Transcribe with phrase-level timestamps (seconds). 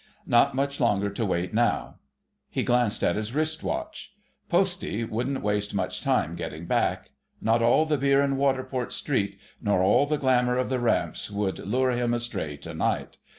[0.25, 1.99] Not much longer to wait now.
[2.49, 4.11] He glanced at his wrist watch.
[4.49, 7.11] "Postie" wouldn't waste much time getting back.
[7.39, 11.59] Not all the beer in Waterport Street nor all the glamour of the "Ramps" would
[11.59, 13.19] lure him astray to night.